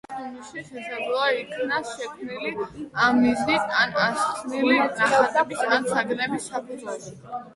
[0.11, 7.15] ხელოვნების ნიმუში შესაძლოა იქნას შექმნილი ამ მიზნით ან ახსნილი ნახატების ან საგნების საფუძველზე.